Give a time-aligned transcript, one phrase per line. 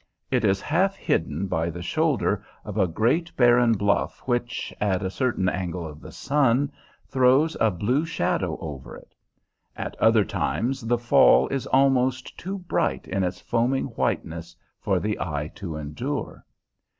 [0.31, 5.11] It is half hidden by the shoulder of a great barren bluff which, at a
[5.11, 6.71] certain angle of the sun,
[7.07, 9.13] throws a blue shadow over it.
[9.75, 15.19] At other times the fall is almost too bright in its foaming whiteness for the
[15.19, 16.43] eye to endure.